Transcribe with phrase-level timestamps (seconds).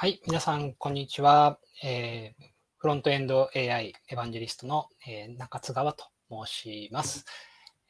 [0.00, 1.58] はい、皆さん、こんにちは。
[1.84, 2.44] えー
[2.78, 7.26] フロントエンド AI エヴァンジェリストの、えー中津川と申します。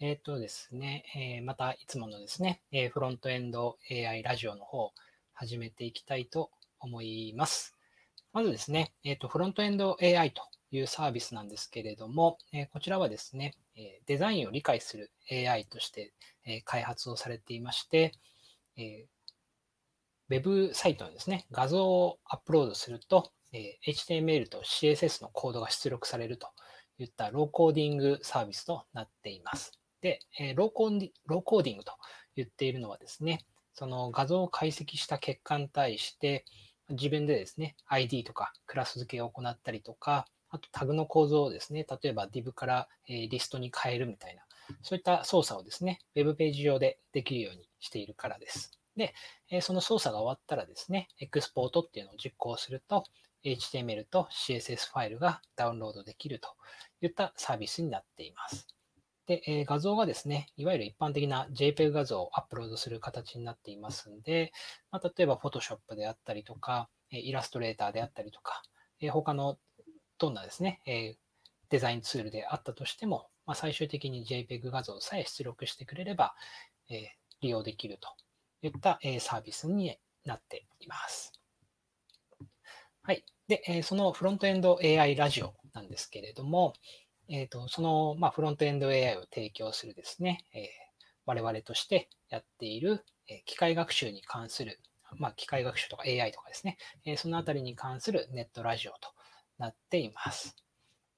[0.01, 4.91] えっ、とですね、えまたいつものですね、えフロントエンド AI ラジオの方、
[5.35, 7.77] 始めていきたいと思います。
[8.33, 10.43] まずですね、えっ、と、フロントエンド AI と
[10.73, 16.13] いうサービスなんですけれども、えこちらはですね、えデザインを理解する AI として、
[16.45, 18.15] え開発をされていまして、
[18.77, 19.20] えー
[20.31, 26.47] ウェブサイトにですね、画像をアップロードすると、え HTML と CSS のコードが出力されると
[26.99, 29.73] いったローコーディングサービスとなっています。
[30.01, 31.93] で、えーローコーディローコーディングと
[32.37, 36.45] 言っているのはですね、その画像を解析した結果に対して、
[36.91, 44.43] 自分でですね、ID とかクラス付けを行ったりとか、あとタグの構造をですね、例えば div からえリストに変えるみたいな、
[44.83, 48.80] そういった操作をですね、ウェブページ上でできるようにしているからです。
[48.97, 49.15] で、
[49.63, 53.05] その操作が終わったらですね、エクスポートっていうのを実行すると、
[53.45, 56.49] HTML と CSS ファイルがダウンロードできると
[57.01, 58.67] いったサービスになっています。
[59.27, 64.53] で、え画像がですね、いわゆる一般的な JPEG 画像をアップロードする形になっていますんで、
[64.91, 68.63] まあ、例えば Photoshop であったりとか、イラストレーターであったりとか、
[69.01, 69.59] え他の
[70.19, 71.17] どんなですね、え
[71.71, 76.35] デザインツールであったとしても、まあ、最終的に JPEG 画像さえ出力してくれれば、
[76.91, 78.09] え利用できると
[78.63, 81.33] いった、サービスになっています。
[83.03, 83.25] はい。
[83.49, 86.75] で、そのフロントエンド AI ラジオなんですけれども、
[87.29, 90.91] えーとその、まあ、フロントエンド AI を提供するですね、えー
[91.27, 93.05] 我々としてやっている、
[93.45, 94.81] 機械学習に関する、
[95.17, 98.99] まあ、機械学習とか AI とかですね、えそのあたりに関するネットラジオと
[99.59, 100.57] なっています。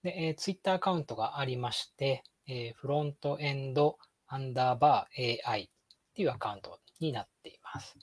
[0.02, 5.68] で、えー、Twitter アカウントがありまして、えーフロントエンドアンダーバー AI っ
[6.14, 7.96] ていうアカウントになっています。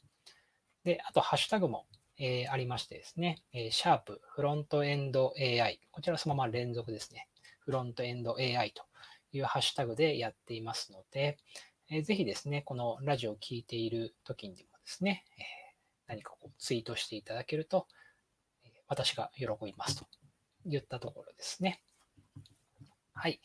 [0.83, 1.85] で、あと、ハッシュタグも、
[2.17, 7.27] えーありましてですね、えーシャープフロントエンド AI、こちらそのまま連続ですね、
[7.59, 8.83] フロントエンド AI と
[9.31, 11.37] いうハッシュタグでやっていますので、
[11.89, 15.43] えーぜひですね、このラジオを聞いている時にもですね、え
[16.07, 17.87] 何かこうツイートしていただけると、
[18.65, 20.05] え私が喜びますと
[20.65, 21.81] 言ったところですね。
[23.13, 23.39] はい。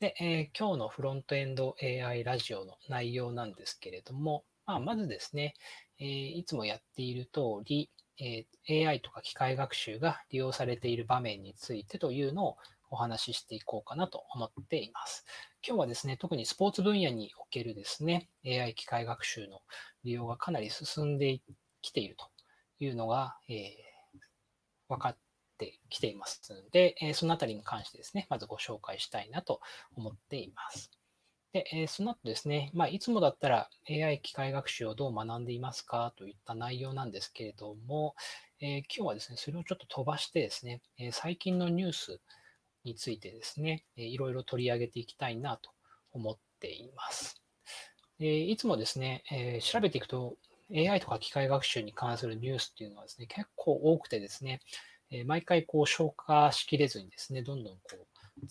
[0.00, 5.54] で、えー今日のフロントエンド AI ラジオの内容なんですけれども、まあ、まずですね、
[5.98, 7.90] えいつもやっている通り、
[8.20, 12.56] え AI とか機械学習が利用されている場面についてというのを
[12.90, 15.24] お話ししていこうかなと思っています。
[15.66, 19.62] 今日はですね、特にスポーツ分野におけるですね、AI 機械学習の
[20.04, 21.40] 利用がかなり進んで
[21.80, 22.26] きていると
[22.78, 23.88] いうのが、えー
[24.88, 25.16] 分かっ
[25.58, 29.60] てきていますので、えそのあたりに関してですね、まずご紹介したいなと
[29.96, 30.97] 思っています。
[31.58, 38.14] で、えその後ですね、まあ、いつもだったら AI 機械学習をどう学んでいますかといった内容なんですけれども、
[38.60, 42.20] えー今日はですね、それをちょっと飛ばしてですね、え最近のニュース
[42.84, 45.70] についてですね、えーいろいろ取り上げていきたいなと
[46.12, 47.42] 思っています。
[48.20, 50.36] えいつもですね、え調べていくと
[50.72, 54.60] AI とか機械学習に関するニュースっていうのはですね、結構多くてですね、
[55.10, 58.06] え毎回こう消化しきれずにですね、どんどんこ
[58.42, 58.46] う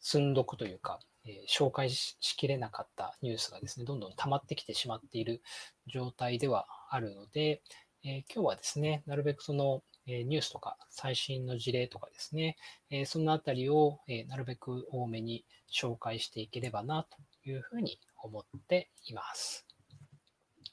[0.00, 5.42] 積んどくというか、えー紹介ししきれなかったニュースがですね、どんどん溜まってきてしまっている
[5.86, 7.62] 状態ではあるので、
[8.04, 12.56] えー今日はですね、なるべくその、えーニュースとか最新の事例とかですね、
[12.90, 17.16] えーそのあたりを、えーなるべく多めに紹介していければなと
[17.48, 19.66] いうふうに思っています。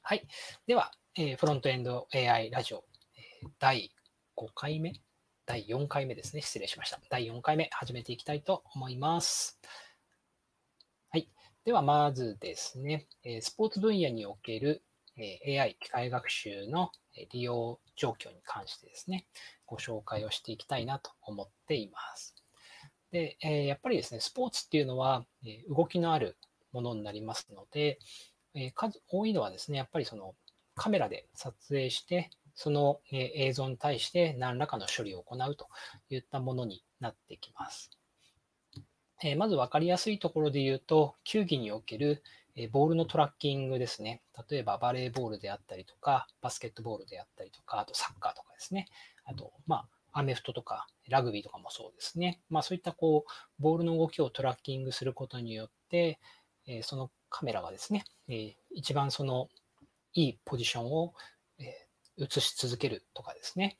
[0.01, 0.27] はい。
[0.67, 2.83] では、えーフロントエンド AI ラジオ、
[3.15, 3.91] えー第
[4.35, 4.93] 5回目？
[5.45, 6.41] 第4回目ですね。
[6.41, 6.99] 失礼しました。
[7.09, 9.59] 第4回目始めていきたいと思います。
[11.63, 13.07] では、まずですね、
[13.41, 14.81] スポーツ分野における
[15.47, 16.91] AI 機械学習の
[17.31, 19.27] 利用状況に関してですね、
[19.67, 22.33] ご紹介をしていきたいなと思っています。
[23.11, 25.27] で、やっぱりですね、スポーツっていうのは、
[25.69, 26.35] 動きのある
[26.71, 27.99] ものになりますので、
[28.73, 30.33] 数多いのはですね、やっぱりその
[30.73, 35.67] カメラで撮影して、その映像に対して何らかの処理を行うと
[36.09, 37.91] いったものになってきます。
[39.23, 42.23] えまず分かりやすいところで言うと、球技における
[42.55, 44.21] えボールのトラッキングですね。
[44.49, 48.87] 例えばバレーボールであったりとか、バスケットボールであったりとか、あとサッカーとかですね。
[49.23, 52.41] あと、まあ、アメフトとかラグビーとかもそうですね。
[52.49, 56.19] まあそういったこう、ボールの動きをトラッキングすることによって、
[56.67, 59.49] えそのカメラがですね、えー一番その
[60.13, 61.13] いいポジションを、
[61.59, 63.77] えー映し続けるとかですね。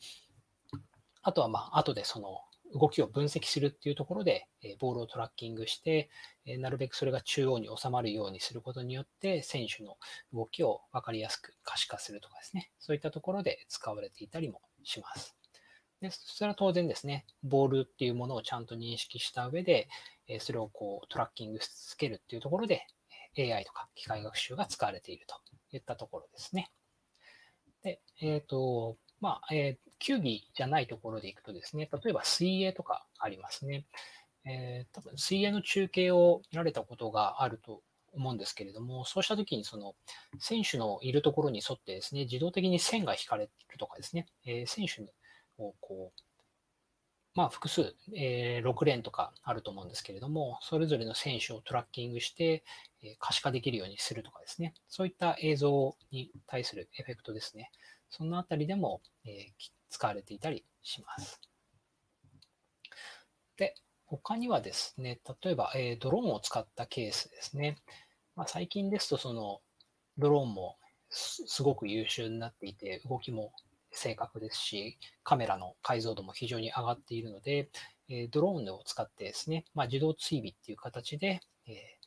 [1.21, 2.41] あとはまあ後でその
[2.73, 6.09] 動きを分析するっていうところで、えボールをトラッキングして、
[6.45, 9.97] えなるべくそれが中央に収まるようにすることによって、選手の
[10.33, 15.35] 動きを分かりやすく可視化するとかですね、そういったところで使われていたりもします。
[16.01, 19.88] でそれは当然ですね、ボールっていうものをちゃんと認識した上で、
[20.27, 22.88] えそれをこうトラッキングしつけるっていうところで、
[23.38, 25.35] AI とか機械学習が使われていると
[25.75, 26.71] いったところですね。
[27.83, 33.86] で、えっ、ー、と、まあ、えー、球技じゃないところでいくとですね、例えば水泳とかありますね。
[34.45, 37.81] えー、多分水泳の中継を見られたことがあると
[38.13, 39.95] 思うんですけれども、そうしたときにその
[40.39, 45.03] 選手のいるところに沿ってですね、自動的に線が引かれるとかですね、えー、選手
[45.62, 46.21] をこう、
[47.33, 52.63] まあ複数、えー、6連とかあると思うんですけれども、それぞれの選手をトラッキングして、
[53.03, 57.71] え、可視化できるようにするとかですね、そういった映像に対するエフェクトですね。
[58.09, 61.39] そのあたりでも、えー、使われていたりします。
[63.57, 67.77] で、他にはですね、例えば、えー、ドローンを使ったケースですね。
[68.35, 69.61] まあ、最近ですと、その
[70.17, 70.77] ドローンも
[71.09, 73.53] すごく優秀になっていて、動きも
[73.91, 77.69] 正確ですし、カメラの解像度も非常に上がっているので、
[78.09, 82.00] えー、ドローンを使ってですね、まあ、自動追尾っていう形で、えー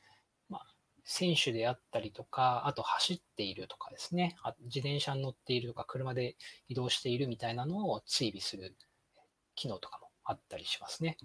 [1.04, 6.36] 選手であったりとか、あと走っているとかですね、自転車に乗っているとか、車で
[6.68, 8.74] 移動しているみたいなのを追尾する
[9.54, 11.18] 機能とかもあったりしますね。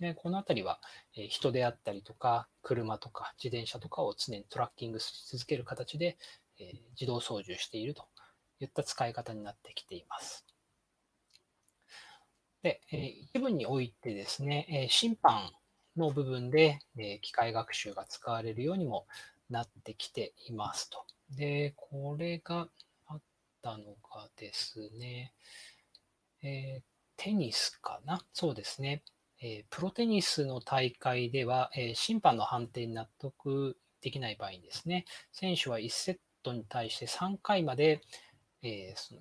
[0.00, 0.80] でこのあたりは、
[1.16, 6.18] え人であったりとか、車とか自転車とかを常にトラッキングし続ける形で、
[6.58, 8.06] え自動操縦していると
[8.60, 10.46] いった使い方になってきています。
[12.62, 15.50] で、え一部においてですね、え審判
[15.96, 19.06] の部分で、え機械学習が使われるようにも
[19.50, 21.04] なってきていますと。
[21.30, 22.68] で、これが
[23.06, 23.20] あっ
[23.62, 25.32] たのがですね、
[26.42, 26.82] えー、
[27.16, 28.20] テニスかな？
[28.32, 29.02] そうですね。
[29.40, 38.00] え、プロテニスの大会では、え、審判の判定に納得できない場合にですね、選手は1セットに対して3回まで、
[38.62, 39.20] えー、その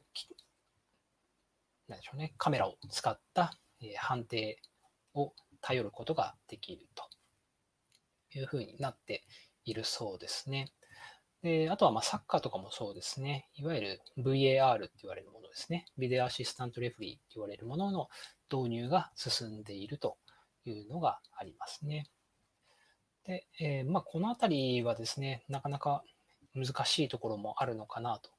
[1.88, 4.60] なんでしょうね、カメラを使った、え判定
[5.14, 7.04] を頼ることができると
[8.38, 9.24] いうふうになって
[9.66, 10.72] いるそうですね。
[11.42, 13.48] であとはまサッカーとかもそうですね。
[13.56, 15.86] いわゆる VAR って言われるものですね。
[15.98, 18.10] ビデオアシスタントレフリーって言われるものの
[18.52, 20.18] 導入が進んでいると
[20.66, 22.08] いうのがありますね。
[23.26, 26.04] で、えー、まあ、このあたりはですね、なかなか
[26.56, 28.30] 難しいところもあるのかなと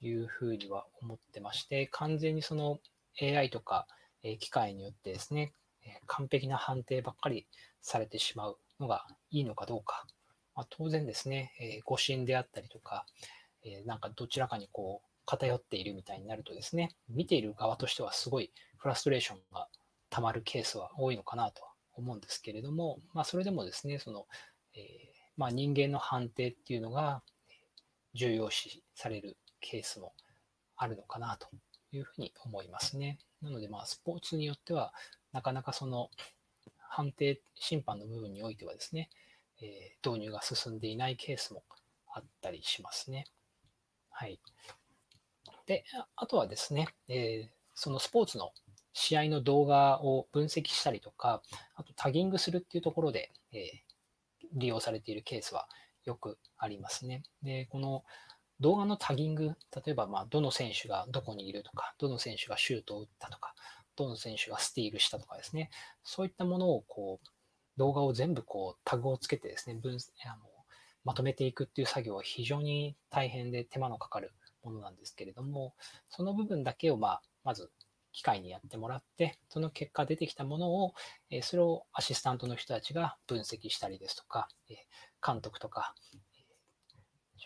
[0.00, 2.78] いうふうには思ってまして、完全にその
[3.20, 3.86] AI とか
[4.38, 5.52] 機械によってですね、
[6.06, 7.46] 完璧な判定ばっかり
[7.80, 10.06] されてしまうのがいいのかどうか。
[10.54, 13.06] まあ、当然ですね、え誤審であったりとか、
[13.62, 19.68] えなんかどちらかにこう偏っているみたいになるとですね、見ている側としてはすごいフラストレーションが
[20.10, 21.62] 溜まるケースは多いのかなと
[21.92, 24.26] 思うんですけれども、まあ、それでもですね、その、
[24.74, 24.82] えー、
[25.36, 27.22] まあ、人間の判定っていうのが
[28.14, 30.14] 重要視されるケースも
[30.76, 31.48] あるのかなと
[31.92, 33.18] いうふうに思いますね。
[33.42, 34.92] なので、まあ、スポーツによっては、
[35.38, 36.10] なかなかその
[36.88, 39.08] 判定、審判の部分においてはですね、
[39.62, 41.62] えー、導入が進んでいないケースも
[42.12, 43.24] あったりしますね。
[44.10, 44.40] はい。
[45.66, 45.84] で、
[46.16, 48.50] あとはですね、えー、そのスポーツの
[48.92, 51.40] 試合の動画を分析したりとか、
[51.76, 55.68] あとタギングするっていうところで、えー、利用されているケースは
[56.04, 57.22] よくありますね。
[57.44, 58.02] で、この
[58.58, 59.54] 動画のタギング、
[59.84, 63.54] 例えばまどの選手がどこにいるとか、どの選手がシュートを打ったとか、
[64.04, 65.70] どの選手がスティールしたとかですね、
[66.02, 67.28] そういったものをこう、
[67.76, 70.48] 動画を全部こうタグをつけてですね、分あの
[71.04, 75.74] まとめていくっていう作業は非常に大変で手間のかかるものなんですけれども、
[76.08, 77.70] その部分だけをまあ、まず
[78.12, 80.94] 機械にやってもらって、その結果出てきたものを、
[81.30, 84.74] えそれをアシスタントの人たちが分析したりですとか、え
[85.24, 85.94] 監督とか、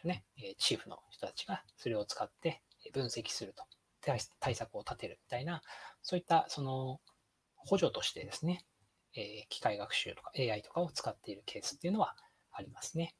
[0.05, 0.25] えね、
[0.59, 3.65] チーフの人たちがそれを使って分析すると。
[4.03, 5.63] 対策を立てるみたいな、
[6.03, 7.01] そういったその
[7.57, 8.65] 補助としてですね、
[9.15, 12.17] え機械学習とか AI とかを使っているケースっていうのは
[12.53, 13.15] ありますね。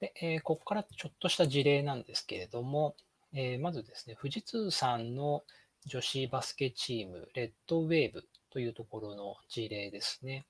[0.00, 2.96] で、えここからちょっとした事例なんですけれども、
[3.32, 5.44] えまずですね、富士通さんの
[5.86, 10.46] 女子バスケチーム、レッドウェーブというところの事例ですね。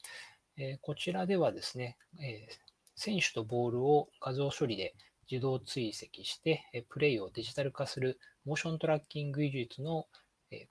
[0.56, 2.48] えこちらではですね、え
[2.96, 4.94] 選手とボールを画像処理で
[5.30, 10.06] 自動追跡して、プレイをデジタル化するモーショントラッキング技術の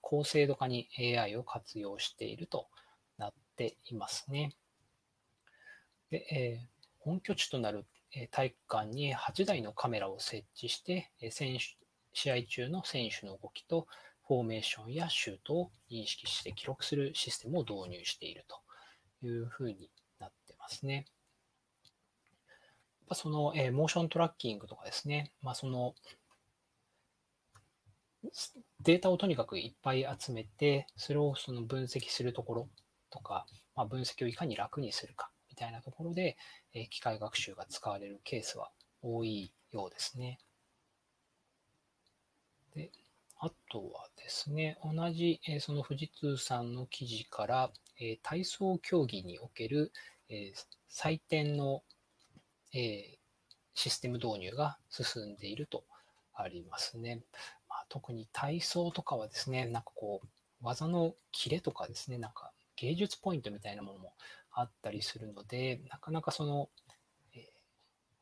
[0.01, 2.67] 高精度化に AI を活用していると
[3.17, 4.53] なっていますね。
[6.09, 6.67] でえ、
[6.99, 7.85] 本拠地となる
[8.31, 11.77] 体育館に8台のカメラを設置して、選手
[12.13, 13.87] 試合中の選手の動きと
[14.27, 19.89] フォーメーションやシュートを認識して記録するシステムを導入しているというふうに
[20.19, 21.05] なってますね。
[23.09, 25.95] ぱその、えー、モーショントラッキングとかですね、まあ、その
[28.81, 32.69] データをとにかくいっぱい集めて、それをその分析するところ
[33.09, 36.37] とか、まあ、分析をいかに楽にするかみたいなところで、
[36.73, 38.69] えー、機械学習が使われるケースは
[39.01, 40.39] 多いようですね。
[42.75, 42.91] で、
[43.39, 49.91] あとはですね、同じ、えー、その富士通さんの記事から、えー、体操競技における、
[50.29, 50.53] え
[50.91, 51.81] 採点の
[52.73, 53.17] えー、
[53.73, 55.83] システム導入が進んでいると
[56.33, 57.21] ありますね。
[57.69, 60.27] まあ、特に体操とかはですね、なんかこう、
[60.61, 64.13] 技のキレとかですね、なんか芸術ポイントみたいなものも
[64.51, 66.69] あったりするので、なかなかその、
[67.33, 67.41] えー、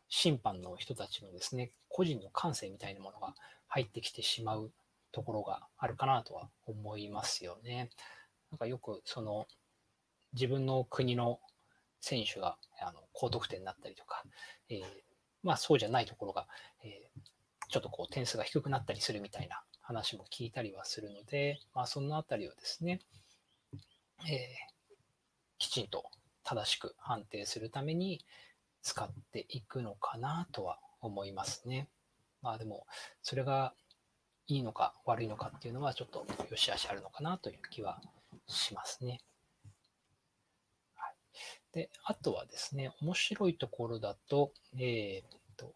[0.10, 3.34] 審判の人たちのですね、個人の感性みたいなものが
[3.68, 4.72] 入ってきてしまう
[5.12, 7.89] ところがあるかなとは思いますよね。
[8.51, 9.48] なんかよくその
[10.34, 11.39] 自分の国の
[12.08, 14.24] 選手があの高得点になったりとか、
[14.70, 14.82] えー、
[15.44, 16.48] まあそうじゃないところが、
[16.84, 17.22] えー、
[17.70, 23.02] ちょっとこう点数が低くなったりするみたいな話も聞いたりはするので、まあそのあたりをですね、
[24.30, 24.48] え、
[25.58, 26.06] きちんと
[26.44, 28.26] 正しく判定するために
[28.82, 31.90] 使っていくのかなとは思いますね。
[32.42, 32.86] まあでも、
[33.22, 33.74] それが
[34.48, 38.02] いいのか悪いのかっていうのはちょっと良し悪しあるのかなという気は
[38.48, 39.20] しますね。
[41.72, 45.74] で、あとはですね、面白いところだと、えっ、と、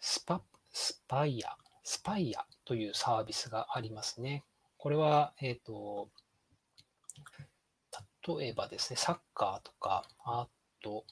[0.00, 0.42] スパ、
[0.72, 4.44] スパイア、スパイアというサービスがありますね。
[4.78, 6.08] これは、えっ、と、
[8.38, 10.46] 例えばですね、サッカーとか、あ
[10.82, 11.04] と、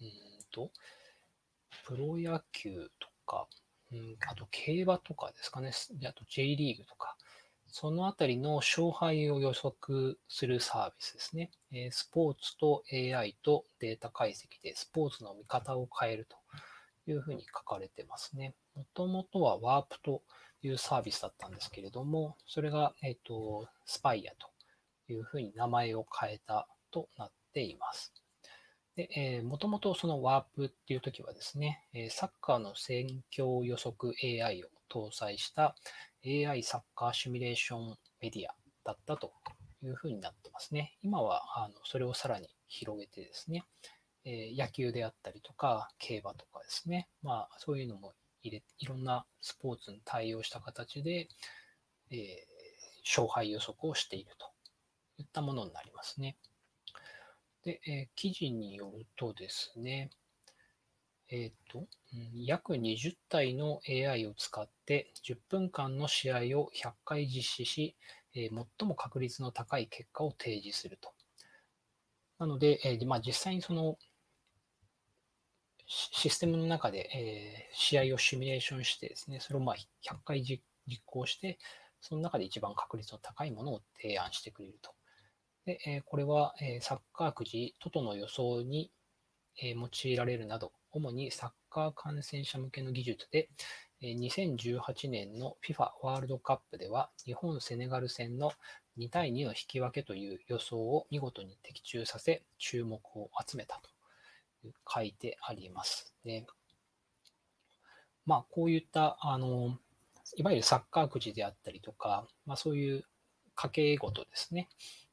[0.00, 0.10] うん
[0.50, 0.70] と、
[1.84, 3.46] プロ野球とか、
[3.92, 5.70] うん、あと競馬とかですかね、
[6.04, 7.16] あと J リーグとか、
[7.68, 11.50] そのあたりの勝敗を予測するサービスですね。
[11.90, 16.36] スポーツと AI とデータ解析でスポーツの見方を変えると
[17.10, 18.54] いうふうに書かれてますね。
[18.74, 20.22] もともとはワープと
[20.62, 24.48] いうサービスだったんですけれども、それが、えっ、と、スパイアと
[25.12, 28.12] いうふうに名前を変えたとなっています。
[28.96, 35.76] で、えー、もともとそのワープっていう時はですね、サッカーの戦況予測 AI を搭載した
[36.26, 38.54] AI サッカーシミュレーションメディア
[38.84, 39.32] だったと
[39.82, 40.96] いうふうになってますね。
[41.02, 43.64] 今はあのそれをさらに広げてですね、
[44.24, 51.28] え、野球であったりとか、競馬とかですね、まあそういうのも入れ、いろんなスポーツに対応した形で、
[52.10, 52.18] えー、
[53.04, 54.50] 勝敗予測をしていると
[55.18, 56.36] いったものになりますね。
[57.64, 60.10] で、え、記事によるとですね、
[61.28, 61.86] えっ、ー、と、
[62.34, 67.96] 約20体の AI を使って10分間の試合を100回実施し、
[68.34, 71.12] えー、最も確率の高い結果を提示すると。
[72.38, 73.98] なので、えーまあ、実際にその
[75.86, 80.60] システムの中で、えー、試合をシミュレーションしてですね、それをまあ100回実
[81.04, 81.58] 行して、
[82.00, 84.92] その中で一番確率の高いものを提案してくれると。
[85.64, 88.92] でえ、これは、え、サッカーくじ、トトの予想に、
[89.60, 93.50] え、用いられるなど、主にサッカー観戦者向けの技術で、
[94.02, 98.52] 2018年の FIFA ワールドカップでは、日本・セネガル戦の
[98.98, 103.80] 2対2の引き分けという予想を見事に的中させ、注目を集めた
[104.62, 106.46] と書いてありますね。
[108.24, 109.78] まあ、こういった、あの、
[110.36, 113.04] いわゆるサッカーくじであったりとか、まあ、そういう
[113.54, 114.68] 家計ごとですね、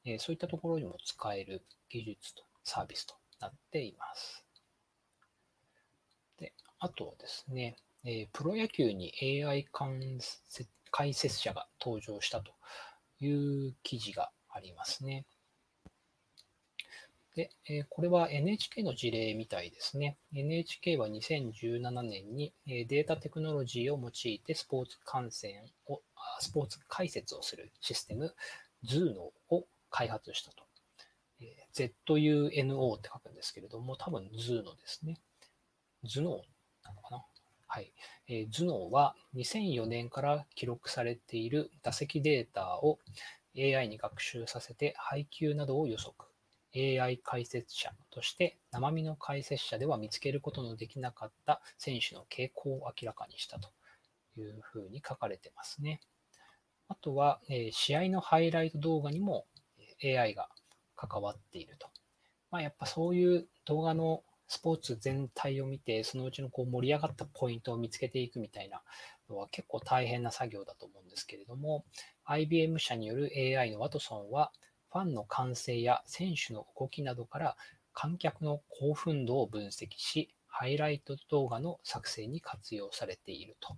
[0.05, 4.42] えそういったところにも使える技術とサービスとなっています。
[6.83, 9.65] あとはですね、えー、プロ野球に AI
[10.91, 12.51] 解説者が登場したと
[13.21, 15.23] いう記事がありますね。
[17.37, 20.17] で、えー、これは NHK の事例みたいですね。
[20.35, 26.01] NHK は2017年に、データテクノロジーを用いてスポーツ観戦を、
[26.41, 28.35] スポーツ解説をするシステム
[28.85, 30.65] ZUNO を開発したと。
[31.39, 35.17] え ZUNO って書くんですけれども、多分 ZUNO ですね。
[36.03, 36.41] ZUNO
[36.83, 37.25] なのかな。
[37.67, 37.91] はい。
[38.27, 42.99] えー、頭脳は2004年から記録されている打席データを
[43.57, 46.13] AI に学習させて配球などを予測。
[46.75, 53.69] AI 解説者として生身の解説者では見つけることのできなかった選手の傾向を明らかにしたと
[54.37, 56.01] いうふうに書かれてますね。
[56.87, 59.45] あとは、えー、試合のハイライト動画にも
[60.03, 60.49] AI が
[60.95, 61.87] 関わっていると。
[62.51, 68.81] まあ、やっぱそういう動画のスポーツ全体を見て、そのうちのこう盛り上がったポイントを見つけていくみたいな
[69.29, 71.85] のは結構大変な作業だと思うんですけれども、
[72.25, 74.51] IBM 社による AI のワトソンは、
[74.91, 77.57] ファンの歓声や選手の動きなどから
[77.93, 83.75] 観客の興奮度を分析し、ハイライト動画の作成に活用されていると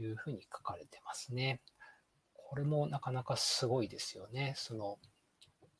[0.00, 1.60] いうふうに書かれてますね。
[2.32, 4.54] これもなかなかすごいですよね。
[4.56, 4.98] その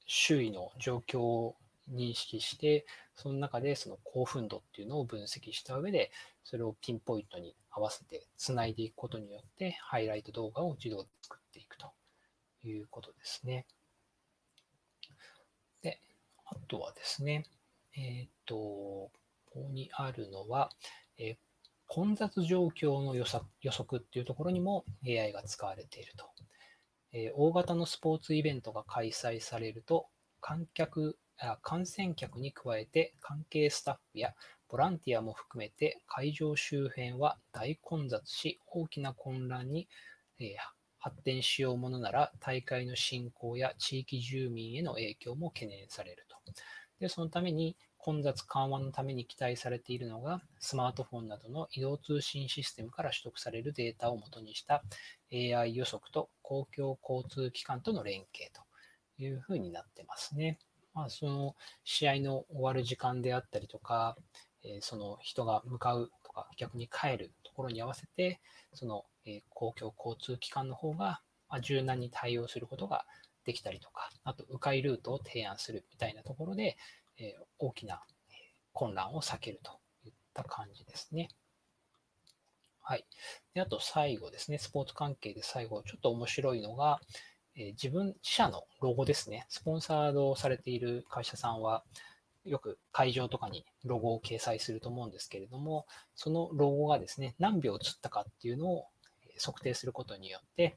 [0.06, 1.54] 周囲の状況
[1.92, 6.10] 認識して、その中でその興奮度っていうのを分析した上で、
[6.42, 11.92] それをピンポイントに合わせてつないでいくことによって、ハイライト動画を自動で作っていくと
[12.64, 13.66] いうことですね。
[15.82, 16.00] で、
[16.46, 17.44] あとはですね、
[17.96, 19.10] えっ、ー、と、こ
[19.52, 20.70] こにあるのは、
[21.18, 21.36] えー、
[21.86, 26.26] 混雑状況の予測っていうところにも AI が使われていると。
[27.12, 30.08] えー、大型のスポーツイベントが開催されると、
[30.40, 31.16] 観客、
[31.62, 34.34] 観戦客に加えて関係スタッフや
[34.68, 39.88] ボランティアも含めて会場周辺は大混雑し、大きな混乱に、
[40.40, 40.48] えー、
[40.98, 46.36] 発展しようものなら大会の進行や地域住民への影響も懸念されると。
[46.98, 54.82] でそのために混雑緩和のために期待されているのが、スマートフォンなどの移動通信システムから取得されるデータを元にした
[55.32, 60.58] AI 予測と公共交通機関との連携というふうになってますね。
[60.94, 64.16] まあ、その試合の終わる時間であったりとか、
[64.62, 68.40] えその人が向かうとか逆に帰るところに合わせて、
[68.72, 73.06] その、え公共交通機関の方がま柔軟に対応することが
[73.44, 76.76] できたりとか、あと迂回ルートを提案するみたいなところで、
[77.18, 78.02] え大きな
[78.72, 81.28] 混乱を避けるといった感じですね。
[82.80, 83.06] はい。
[83.54, 87.00] であと最後ですね、スポーツ関係で最後、ちょっと面白いのが、
[87.56, 89.46] え自分、自社のロゴですね。
[89.48, 91.84] スポンサードされている会社さんは、
[92.44, 98.86] よく会場とかにロゴを掲載すると思うんですけれども、そのロゴがですね、何秒映ったかっていうのを
[99.38, 100.74] 測定することによって、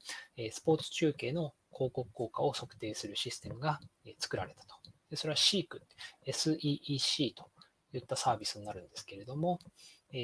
[0.52, 3.80] スポーツ中継の広告効果を測定するシステムが
[4.18, 4.76] 作られたと。
[5.10, 5.80] でそれは SEEK、
[6.26, 7.50] SEEC と
[7.92, 9.58] いったサービスになるんですけれども、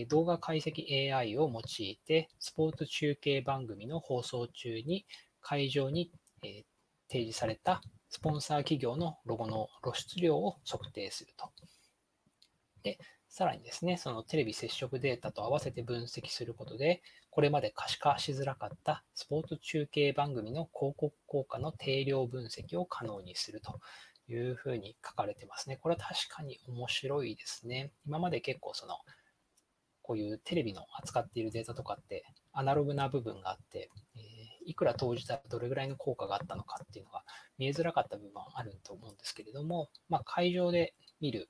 [0.08, 5.04] 動画解析 AI を用いて、スポーツ中継番組の放送中に
[5.40, 6.11] 会場に、
[6.44, 6.64] え
[7.08, 11.50] 提示されたスポンサー企業のロゴの露出量を測定すると。
[12.83, 23.80] で、さらにですね、そのテレビ接触データと合わせて分析することで、これまで可視化しづらかったスポーツ中継番組の広告効果の定量分析を可能にすると
[24.28, 25.76] いうふうに書かれてますね。
[25.78, 27.90] これは確かに面白いですね。
[28.07, 28.98] 今まで結構その、
[30.02, 34.34] こういうテレビの扱っているデータとかってアナログな部分があって、えー、
[34.66, 37.22] いくら投じたらどれぐらいの効果があったのかっていうのが
[37.59, 41.48] 見えづらかった部分はあると思うんですけれども、まあ、会場で見る、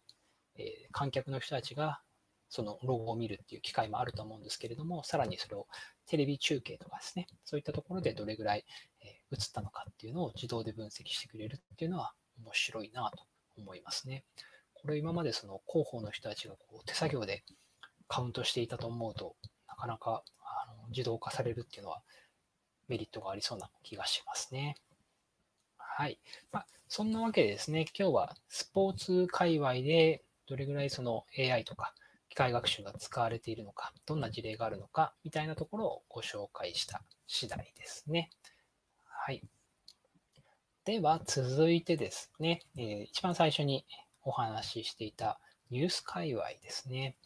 [0.57, 2.01] えー、観客の人たちが
[2.49, 5.67] そのロゴを見るっていう機会もあると思うんですけれども、さらにそれを
[6.07, 8.65] テレビ中継とかですね、そういったところでどれぐらい
[9.03, 13.25] 映ったのかっていうのを自動で分析してくれるっていうのは面白いなと
[13.57, 14.25] 思いますね。
[14.75, 17.43] これ今までその広報の人たちがこう手作業で
[18.07, 19.35] カウントしていたと思うと、
[19.67, 22.03] なかなかあの自動化されるっていうのは
[22.89, 24.77] メリットがありそうな気がしますね。
[25.77, 26.19] はい。
[26.53, 31.95] まあ、そんなわけでですね、今日はスポーツ界隈でどれぐらいその AI とか
[32.29, 38.31] 機械学習が使われているのか、どんな事例があるのか、みたいなところをご紹介した次第ですね。
[39.05, 39.41] はい。
[40.85, 43.87] では続いてですね、えー、一番最初に
[44.23, 45.39] お話ししていた
[45.71, 47.17] ニュース界隈ですね。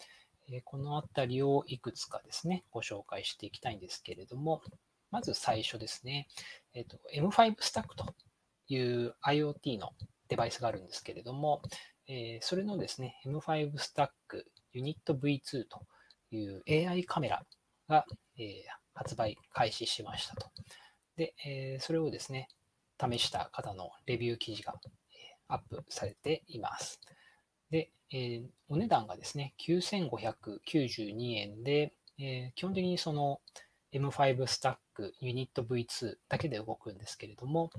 [0.51, 4.63] えー、このあたりをいくつかですね、ご紹介していきたいんですけれども、
[5.11, 6.29] まず最初ですね、
[6.75, 8.15] えーと、M5 スタックと
[8.69, 9.91] いう IoT の
[10.29, 11.63] デバイスがあるんですけれども、
[12.07, 15.87] えー、それのですね、M5 スタックユニット V2 と
[16.31, 17.45] いう AI カメラ
[17.89, 18.05] が、
[18.39, 18.45] えー、
[18.95, 20.49] 発売開始しましたと。
[21.17, 22.49] で、えー、それをですね、
[23.01, 24.75] 試した方のレビュー記事が
[25.49, 27.01] アップされています。
[27.71, 33.41] で、え、お値段がですね、9592円で、え、基本的にその
[33.93, 37.71] M5 スタックユニット V2 だけで動くんですけれども、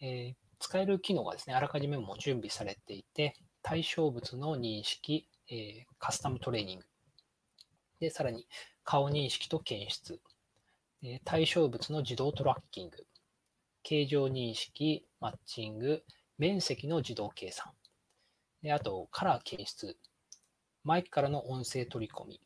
[0.00, 6.84] えー、使える機能がですね、あらかじめも準備されていて、対象物の認識、えカスタムトレーニング、
[8.00, 8.48] で、さらに
[8.84, 10.20] 顔認識と検出、
[11.24, 13.06] 対象物の自動トラッキング、
[13.82, 16.02] 形状認識、マッチング、
[16.38, 17.72] 面積の自動計算。
[18.62, 19.96] であと、カラー検出、
[20.84, 22.40] マイクからの音声取り込み、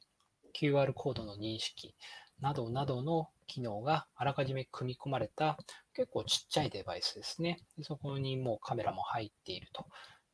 [0.54, 1.94] QR コードの認識。
[2.40, 5.56] などなどの機能があらかじめ組み込まれた
[5.94, 7.60] 結構ちっちゃいデバイスですね。
[7.82, 9.86] そこにもうカメラも入っていると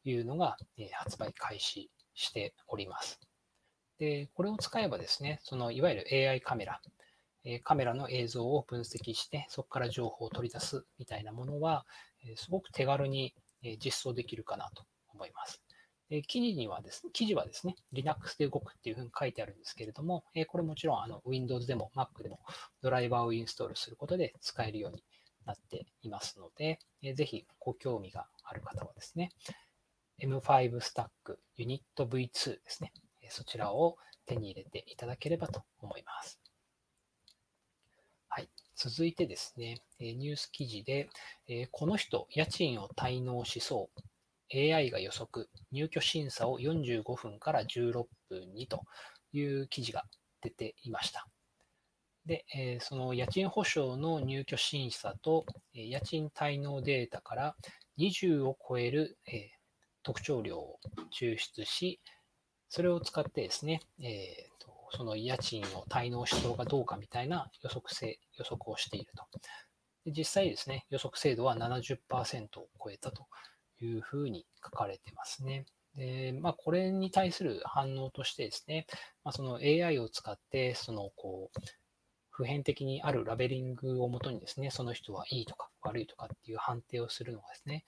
[0.05, 0.57] いうのが、
[0.95, 3.21] 発売開始しております。
[3.99, 6.81] で、これを使えばですね、そのいわゆる AI カメラ、
[7.63, 11.87] カメラの映像を分析して、そこから情報を取り出すみたいなものは、
[12.37, 13.35] すごく手軽に
[13.79, 15.63] 実装できるかなと思います。
[16.13, 22.41] で記事にはですね、記事はですね、Linux で動くっていうふうに書いてあるんですけれども、えこれもちろんあの Windows でも Mac でも
[22.83, 25.03] ドライバーをインストールすることで使えるように
[25.47, 29.31] なっていますので、えぜひご興味がある方はですね、
[30.21, 32.93] M5 スタックユニット V2 ですね、
[33.31, 33.97] そちらを
[34.27, 36.39] 手に入れていただければと思います。
[38.29, 38.51] はい。
[38.77, 41.09] 続いてですね、ニュース記事で、
[41.71, 44.12] この人、家賃を滞納しそう。
[44.55, 48.83] AI が予測、入居審査を45分から16分にと
[49.33, 50.05] いう記事が
[50.41, 51.27] 出ていました。
[52.27, 52.45] で、
[52.81, 57.57] その家賃保証の入居審査と家賃滞納データから
[57.99, 59.19] 20を超える
[60.03, 60.79] 特徴量を
[61.19, 62.01] 抽出し、
[62.69, 69.25] それを使ってですね、えーと、その家賃を滞納しそうかどうかみたいな予測性、予測をしていると。
[70.05, 73.27] で実際ですね、予測精度は70%を超えたと
[73.87, 75.67] いうふうに書かれてますね。
[75.95, 78.87] で、まあ、これに対する反応としてですね、
[79.25, 81.61] まあ、その AI を使って、その、こう、
[82.31, 87.85] 普遍的にあるラベリングをもとにですね、その人はいいとか悪いとかっていう判定をするのがですね、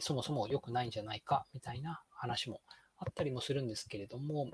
[0.00, 2.60] そもそも良くないんじゃないかみたいな話も
[2.96, 4.50] あったりもするんですけれども、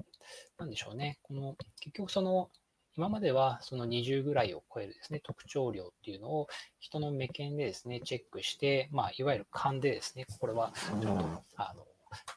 [0.58, 1.18] なんでしょうね。
[1.22, 2.50] この、結局その、
[2.96, 6.46] 今まではその20ぐらいを超えるですね、特徴量っていうのを
[6.78, 11.86] 人の目見でですね、チェックして、まあ、いわゆる勘でですね、これはちょっと、あの、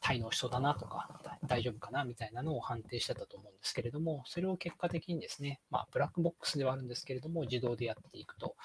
[0.02, 8.56] 滞納しそうだなとか、大丈夫かなみたいなのを判定してたと思うんですけれども、それを結果的にですね、まあ、ブラックボックスではあるんですけれども、自動でやっていくと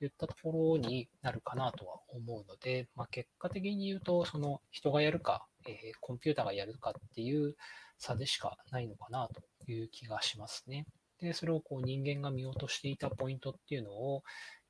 [0.00, 7.56] いったところになるかなとは思うので、まあ、結果的に言うと、その人がやるか、えー、コンピューターがやるかっていう
[7.98, 10.86] 差でしかないのかなという気がしますね。
[11.20, 14.22] で、それをこう人間が見落としていたポイントっていうのを、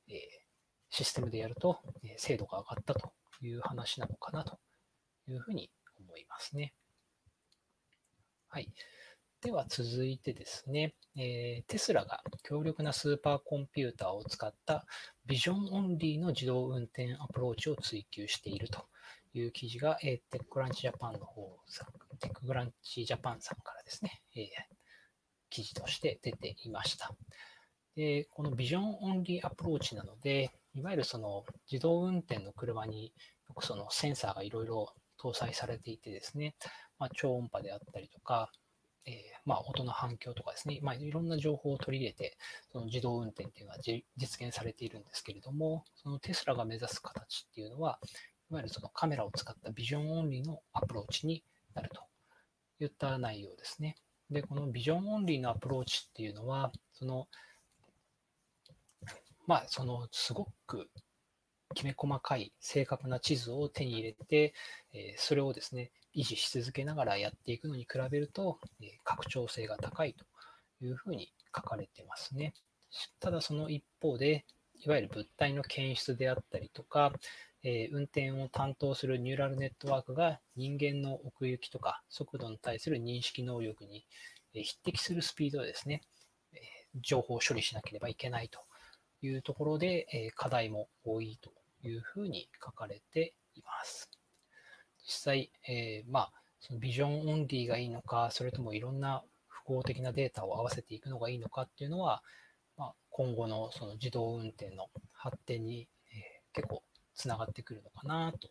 [0.08, 0.16] えー、
[0.90, 4.58] システムでやると、え精度が上がったという話なのかなと
[5.28, 6.74] いうふうに思いますね。
[8.48, 8.68] はい。
[9.40, 14.84] では続いてですね、えー、テスラが強力なスーパーコンピューターを使った
[15.24, 18.84] ビジョンオンリーの自動運転アプローチを追求していると
[19.32, 21.56] いう記事が、えー、 TechCrunch Japan の方、
[22.18, 24.44] TechCrunch Japan さんからですね、えー、
[25.50, 27.12] 記事として出ていました。
[27.96, 33.12] で、この vision only approach なので、いわゆるその自動運転の車に
[33.48, 36.54] よくそのセンサーがいろいろ搭載されていてですね、
[36.98, 38.50] まあ、超音波であったりとか、
[39.06, 42.36] えー、まあ、音の反響とかですね、まあ、いろんな情報を取り入れて、
[42.70, 44.02] その自動運転っていうのは実
[44.46, 47.98] 現されているんですけれども、そのテスラが目指す形っていうのは、
[48.50, 52.02] いわゆるそのカメラを使った vision only のアプローチになると
[52.84, 53.96] いった内容ですね。
[54.30, 57.28] で、この vision only のアプローチっていうのは、その、
[59.46, 60.88] まあ、その、すごく
[61.74, 64.54] きめ細かい正確な地図を手に入れて、
[64.92, 70.24] えそれをですね、維持し続けながらやっていくのに比べると、え拡張性が高いと
[70.84, 72.54] いうふうに書かれてますね。
[73.20, 74.44] ただその一方で、
[74.82, 77.12] いわゆる物体の検出であったりとか、
[77.62, 84.07] えー、運転を担当するニューラルネットワークが人間の奥行きとか速度に対する認識能力に、
[84.55, 86.03] え匹敵するスピードでですね、
[86.55, 86.59] え
[87.03, 88.61] 情報を処理しなければいけないと
[89.23, 94.11] いうところで、え課題も多いというふうに書かれています。
[95.05, 102.23] 実際、え、まあ、そのビジョンオンリーがいいのか、それともいろんな複合的なデータを合わせていくのがいいのかっていうのは、
[102.77, 106.83] まあ、今後のその自動運転の発展に、えー、結構
[107.20, 108.48] つながってくるのかなと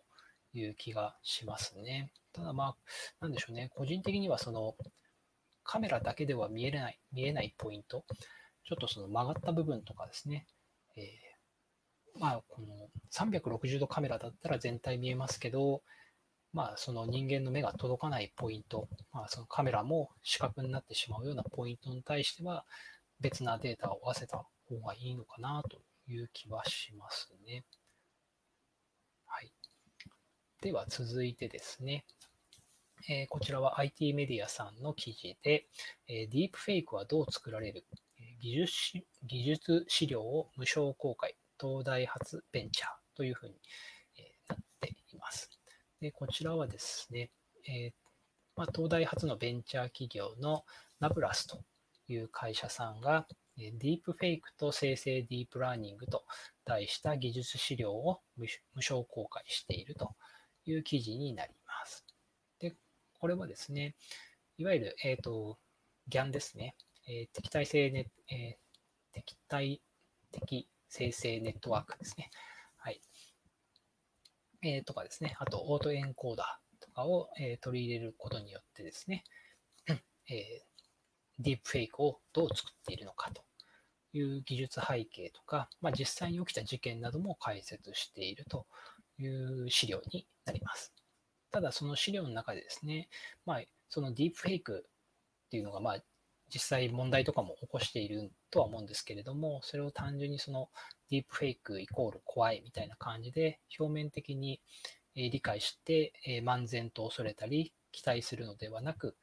[0.54, 2.12] いう気がしますね。
[2.34, 2.76] ただまあ、
[3.20, 4.76] なんでしょうね、個人的にはその
[5.64, 8.06] カメラだけでは見えない、見えないポイント、
[8.66, 10.46] ちょっとその曲がった部分とかですね、
[10.96, 12.68] えー、まあ、この
[13.12, 15.82] 360度カメラだったら全体見えますけど、
[16.54, 22.66] まあ、その人間の目が届かないポイント、まあ、そのカメラも視覚になってしまうようなポイントに対しては、
[23.20, 27.64] 別なデータを合わせた方がいいのかなという気はしますね。
[29.30, 29.52] はい。
[30.62, 32.04] では続いてですね、
[33.10, 35.68] えー、こちらは IT メディアさんの記事で、
[36.08, 37.86] えー、ディープフェイクはどう作られる？
[38.42, 38.72] 技術
[39.24, 43.56] 技術資料を無償公開、東大発ベンチャーというふうに、
[44.18, 45.50] え、なっています。
[46.02, 47.30] でこちらはですね、
[47.68, 47.92] え
[48.56, 50.64] まあ、東大発のベンチャー企業の
[51.00, 51.60] ナブラスと
[52.08, 56.24] いう会社さんが、ディープフェイクと生成ディープラーニングと
[56.70, 58.46] 題した技術資料を無
[58.82, 60.16] 償公開していると
[60.66, 62.06] いう記事になります。
[62.60, 62.76] で、
[63.20, 63.96] これはですね、
[64.58, 65.58] いわゆる、えっ、ー、と、
[66.10, 66.76] GAN ですね。
[67.08, 69.82] えー、敵対性ネ、えー、敵対
[70.32, 72.30] 的生成ネットワークですね。
[72.78, 73.02] はい。
[74.62, 75.36] えー、とかですね。
[75.40, 79.24] あと、オートエンコーダーとかを、えー、取り入れることによってですね、
[80.30, 80.70] えー、
[81.40, 83.42] ディープフェイクをどう作っているのかと
[84.14, 88.66] いう技術背景とか、まあ、実際に起きた事件なども解説していると
[89.20, 90.94] いう資料になります。
[91.52, 93.10] ただ、その資料の中でですね、
[93.46, 94.86] まあ、そのディープフェイク
[95.48, 96.04] っていうのが、まあ、
[96.52, 100.70] 実際問題とかも起こしているとは思うんですけれども、それを単純にその
[101.12, 104.60] ディープフェイクイコール怖いみたいな感じで表面的に
[105.16, 109.16] 理解して漫然と恐れたり期待するのではなく、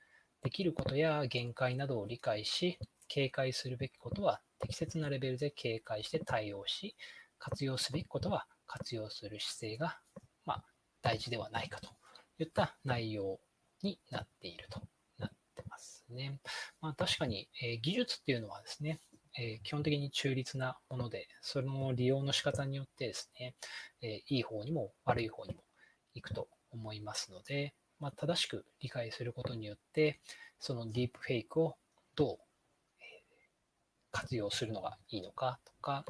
[0.42, 6.96] できることや限界などを理解し、警戒するべきことは適切なレベルで警戒して対応し、
[7.38, 9.98] 活用すべきことは活用する姿勢が、
[10.44, 10.64] まあ、
[11.02, 11.90] 大事ではないかと
[12.38, 13.38] いった内容
[13.82, 14.80] になっていると
[15.18, 16.40] なってますね。
[16.80, 19.00] まあ、確かに、えー、技術っていうのはですね、
[19.38, 23.54] えー、基本的に中立なもので、その利用の仕方によってですね、
[24.02, 25.62] えー、いい方にも悪い方にも
[26.14, 30.20] 行くと思いますので、まあ、正しく理解することによって、
[30.58, 31.76] そのディープフェイクを
[32.14, 32.45] どう
[34.16, 36.05] 活用するのがいいのかとか、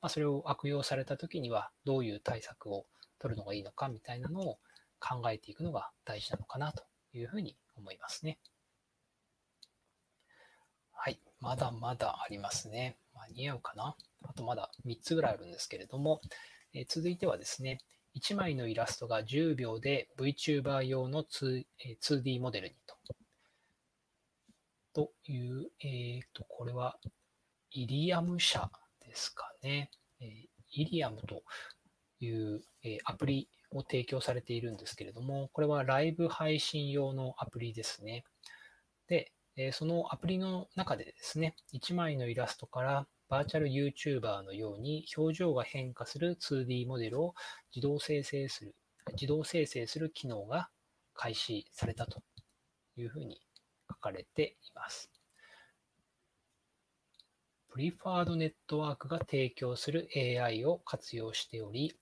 [0.00, 2.86] まあ、それを悪用された時にはどういう対策を
[3.18, 4.58] 取るのがいいのかみたいなのを
[4.98, 8.38] 考えていくのが大事なのかなというふうに思いますね。
[10.92, 11.20] はい。
[11.40, 12.96] まだまだありますね。
[13.14, 16.20] 間に合うかなあとまだ3つぐらいあるんですけれども、
[16.72, 17.78] えー、続いてはですね、
[18.16, 21.64] 1枚のイラストが10秒で VTuber 用の 2,
[22.02, 22.96] 2D モデルにと。
[24.92, 26.98] という、えっ、ー、と、これは
[27.72, 29.90] イリアム社ですかね。
[30.20, 31.42] え、イリアムと
[32.20, 38.24] いう、え、アプリを提供されているんですけれども、これはライブ配信用のアプリですね。
[39.08, 47.34] で、えそのアプリの中でですね、1枚のイラストからバーチャル YouTuber のように表情が変化する 2D モデルを
[47.74, 48.74] 自動生成する、
[49.12, 50.70] 自動生成する機能が
[51.14, 52.22] 開始されたと
[52.96, 53.40] いうふうに
[53.88, 55.19] 書かれています。
[57.72, 61.94] プリファードネットワークが提供する AI を活用しており、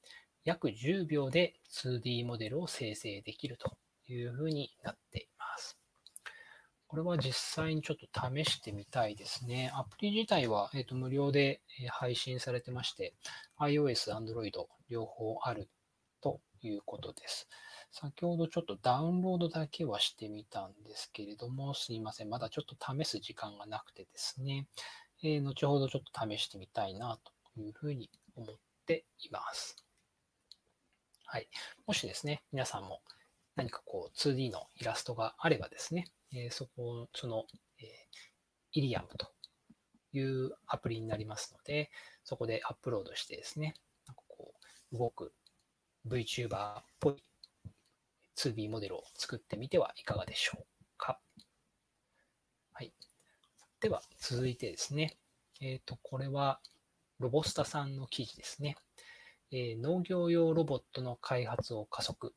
[0.45, 3.77] 約10秒で 2D モデルを生成できると
[4.11, 5.79] いうふうになっています。
[6.87, 9.71] これは実際にちょっと試してみたいですね。
[9.75, 13.13] アプリ自体は、えー、と無料で配信されてまして、
[13.61, 14.51] iOS、Android
[14.89, 15.69] 両方ある
[16.23, 17.47] ということです。
[17.93, 22.31] 先ほどちょっとダウンロードだけはしてみたんですけれども、すいません。
[22.31, 24.67] まだちょっと試す時間がなくてですね、
[25.23, 27.19] えー、後ほどちょっと試してみたいな
[27.55, 29.77] というふうに思っています。
[31.25, 31.49] はい。
[31.87, 33.01] もしですね、皆さんも
[33.57, 37.45] 何かこう 2D のイラストがあればですね、えそこ、その、
[37.81, 37.85] え
[38.73, 39.33] イリアムと
[40.13, 41.91] いうアプリになりますので、
[42.25, 43.75] そこでアップロードしてですね、
[44.07, 44.55] なんかこ
[44.93, 45.33] う、動く
[46.07, 47.17] VTuber っぽい
[48.37, 50.65] 2D モデルを作ってみてはいかがでしょう
[50.97, 51.19] か。
[52.73, 52.93] はい。
[53.81, 55.17] では、続いてですね、
[55.61, 56.61] えっ、ー、と、これは
[57.19, 58.77] ロボスタさんの記事ですね。
[59.51, 62.35] えー、農業用ロボットの開発を加速。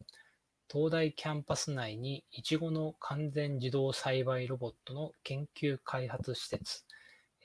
[0.71, 6.85] 東大キャンパス内にいちごの完全自動栽培ロボットの研究開発施設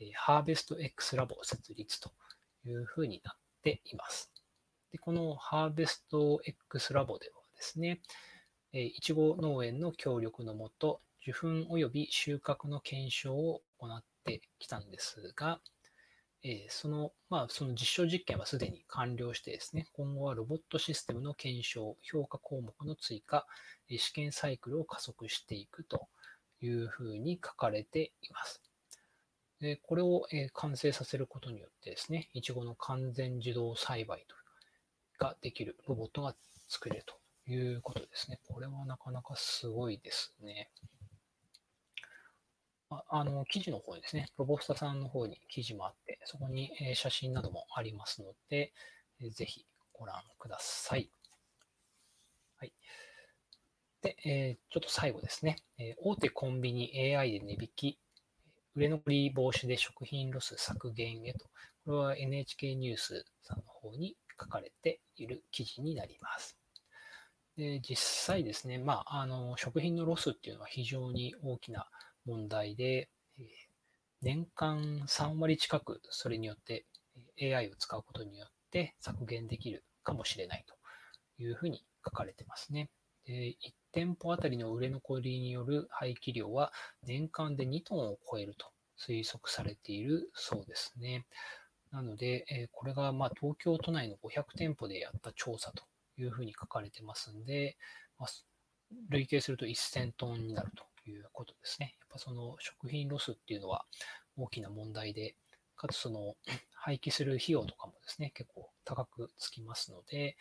[0.00, 2.10] え、ハーベスト X ラボ設立と
[2.64, 4.30] いうふうになっています。
[4.92, 8.00] でこのハーベスト X ラボではですね、
[8.72, 15.60] いちご農園の協力のもと、受粉及び収穫の検証を行ってきたんですが、
[16.44, 23.44] えその、まあ、その実証実験はすでに完了してですね、今後はロボットシステムの検証、評価項目の追加、
[23.90, 26.06] 試験サイクルを加速していくと
[26.60, 28.62] いうふうに書かれています。
[29.58, 34.24] でこれを完成させることによってですね、いちごの完全自動栽培
[35.18, 36.36] ができるロボットが
[36.68, 37.16] 作れると
[37.50, 38.38] いうことですね。
[38.48, 40.70] これはなかなかすごいですね。
[42.90, 48.72] ああの、記事の方にですね、プロボスタさんの方に記事もあって、そこに写真などもありますので、
[49.32, 51.10] ぜひご覧ください。
[52.58, 52.72] はい。
[54.02, 57.98] で、えー、ちょっと最後ですね、えー、大手コンビニ AI で値引き、
[58.76, 61.46] 売れ残り防止で食品ロス削減へと、
[61.84, 66.56] これは NHK ニュースさんの方に書かれている記事になります。
[67.56, 71.88] で実際ですね、まあ、あの食品のロスっていうのは非常に大きな
[72.26, 73.08] 問題で、
[74.22, 76.86] 年間3割近くそれによって
[77.40, 80.74] AI を使うことによって削減できるかもしれないと
[81.42, 82.90] いうふうに書かれてますね。
[83.24, 88.66] で一店舗あたりの売れ残りによる廃棄量は年間で2トンを超えると
[88.98, 91.26] 推測されているそうですね。
[91.92, 95.84] なので、えこれがま東京都内の500店舗でやった調査と
[96.18, 97.76] いうふうに書かれてますんで、
[98.18, 98.26] ま、
[99.10, 101.96] 累計すると1000トンになるということですね。
[102.00, 103.84] やっぱその食品ロスっていうのは
[104.36, 105.36] 大きな問題で、
[105.76, 106.34] かつその
[106.72, 110.36] 廃棄する費用とかもですね、結構高くつきますので、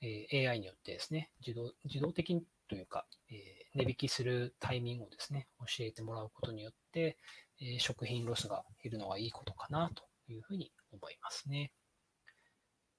[0.00, 3.34] え、AI によってですね、自動自動的にというか、え、
[3.74, 7.18] 値引きするタイミングをですね、教えてもらうことによって、
[7.60, 11.72] え、食品ロスが減るのはいいことかなというふうに思いますね。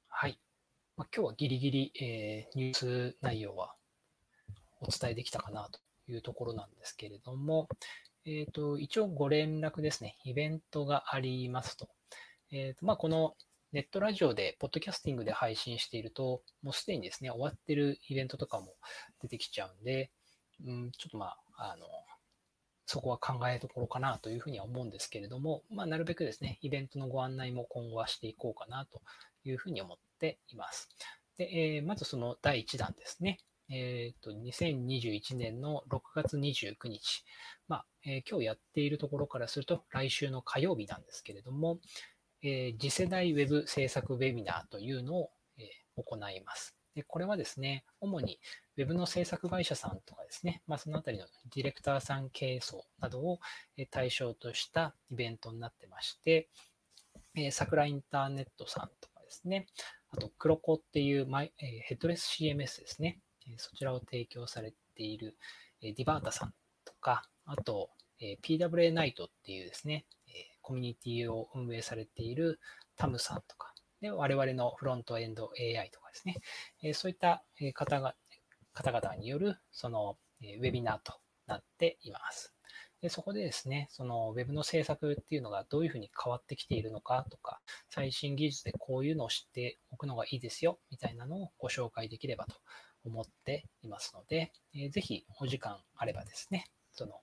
[0.08, 0.40] はい。
[0.98, 2.78] まあ、今日はギリギリ、え、ニュー
[3.14, 3.76] ス内容は
[4.80, 7.68] お伝えできたかなというところなんですけれども、
[8.26, 11.90] えっ、ー、と、一応ご連絡ですね、イベントがありますと。
[12.52, 13.36] えっ、ー、と、まあ、この
[13.72, 18.74] ネットラジオで、ポッドキャスティングで配信していると、もうすでにですね、終わってるイベントとかも
[19.22, 20.12] 出てきちゃうんで、
[20.66, 21.86] うん、ちょっとまあ、あの、
[22.86, 29.02] そこは考えどころかなというふうには思うんですけれども、まあ、なるべくですね、イベントのご案内も今後はしていこうかなと
[29.44, 30.90] いうふうに思っています。
[31.38, 33.40] で、えー、まずその第1弾ですね。
[33.70, 37.24] えっ、ー、と、2021年の6月29日。
[37.68, 41.80] まあ、えー、今日やっているところからすると来週の火曜日なんですけれども、
[42.44, 46.76] えー、次世代ウェブ制作ウェビナーというのを、え、行います。
[46.96, 48.40] でこれはですね、主に
[48.78, 53.40] Web の制作会社さんとかですね、まあ、そのあたりのディレクターさん経営層などを
[53.92, 56.48] 対象としたイベントになってまして、
[57.36, 59.68] えー、桜インターネットさんとかですね、
[60.12, 65.38] あと、クロコっていうマイ、えー、ヘッドレス CMS ですね、え、そちらを提供されている、
[65.82, 66.54] え、ディバータさん
[66.84, 70.32] とか、あと、え、PWA ナイトっていうですね、え、
[70.62, 72.60] コミュニティを運営されている
[72.98, 76.38] タムさんとか、で我々のフロントエンド AI とかですね、
[76.84, 78.16] え、そういった方が
[78.74, 81.14] 方々によるそのウェビナーと
[81.48, 82.54] なっています。
[83.02, 92.56] でそこでですね、その Web の制作っていうのがどういうふうに変わってきているのかとか、最新技術でこういうのを知っておくのがいいですよみたいなのをご紹介できればと
[93.06, 97.22] 思っていますので、えー、ぜひお時間あればですね、その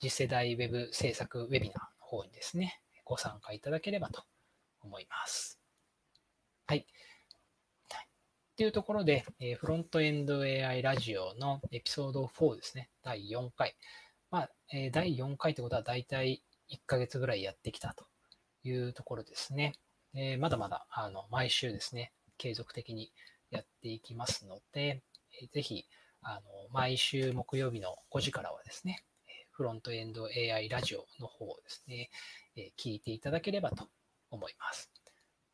[0.00, 4.22] 次世代 Web 制作ウェビナーの方にですね、ご参加いただければと
[4.80, 5.58] 思います。
[6.66, 6.86] はい。
[8.56, 13.76] っていうところで、えフロントエンド AI ラジオのエピソード4ですね、第4回。
[14.30, 18.06] まあ、え第4回ってことは大体1ヶ月ぐらいやってきたと
[18.64, 19.74] いうところですね。
[20.14, 23.12] えまだまだあの毎週ですね、継続的に
[23.50, 25.02] やっていきますので、
[25.42, 25.84] えぜひ
[26.22, 29.04] あの毎週木曜日の5時からはですね、
[29.50, 32.10] フロントエンド AI ラジオの方をですね、
[32.56, 33.88] え聞いていただければと
[34.30, 34.90] 思います。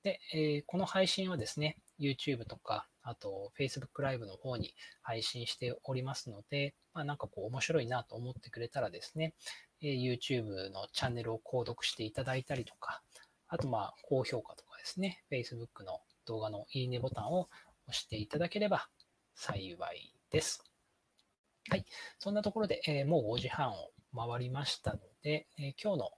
[0.03, 9.35] で、えこの配信はですね、YouTube とか、あと Facebook ライブの方に配信しておりますので、まあ、なんかこう面白いなと思ってくれたらですね、
[9.81, 13.03] え YouTube のチャンネルを購読していただいたりとか、
[13.49, 17.49] あとまあ高評価とかですね、Facebook の動画のいいねボタンを
[17.89, 18.89] 押していただければ
[19.35, 20.65] 幸いです。
[21.69, 21.85] はい。
[22.19, 26.11] そんなところで、えー、もう5時半を回りましたので、えー、今日の、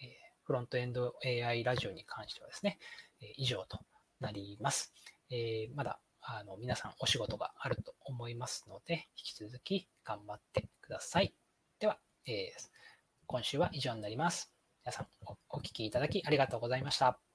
[0.00, 0.08] えー、
[0.44, 2.78] フロントエンド AI ラジオに関してはですね、
[3.20, 3.78] え以上と
[4.20, 4.92] なります。
[5.30, 11.34] えまだあの皆さんお仕事があると思いますので、引き続き頑張ってください。
[11.78, 12.52] では、え
[13.26, 14.52] 今週は以上になります。
[14.84, 15.06] 皆さん
[15.50, 17.27] お聴きいただきありがとうございました。